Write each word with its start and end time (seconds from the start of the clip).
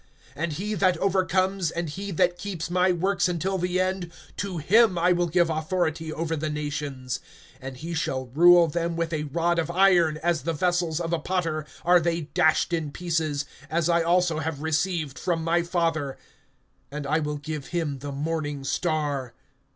(26)And 0.35 0.51
he 0.53 0.73
that 0.73 0.97
overcomes, 0.97 1.69
and 1.69 1.89
he 1.89 2.09
that 2.09 2.35
keeps 2.39 2.71
my 2.71 2.91
works 2.91 3.29
until 3.29 3.59
the 3.59 3.79
end, 3.79 4.11
to 4.35 4.57
him 4.57 4.97
I 4.97 5.11
will 5.11 5.27
give 5.27 5.47
authority 5.51 6.11
over 6.11 6.35
the 6.35 6.49
nations; 6.49 7.19
(27)and 7.61 7.75
he 7.77 7.93
shall 7.93 8.25
rule 8.33 8.65
them 8.65 8.95
with 8.95 9.13
a 9.13 9.25
rod 9.25 9.59
of 9.59 9.69
iron, 9.69 10.17
as 10.23 10.41
the 10.41 10.53
vessels 10.53 10.99
of 10.99 11.13
a 11.13 11.19
potter 11.19 11.67
are 11.85 11.99
they 11.99 12.21
dashed 12.21 12.73
in 12.73 12.89
pieces, 12.91 13.45
as 13.69 13.89
I 13.89 14.01
also 14.01 14.39
have 14.39 14.63
received 14.63 15.19
from 15.19 15.43
my 15.43 15.61
Father; 15.61 16.17
(28)and 16.91 17.05
I 17.05 17.19
will 17.19 17.37
give 17.37 17.67
him 17.67 17.99
the 17.99 18.11
morning 18.11 18.63
star. 18.63 19.35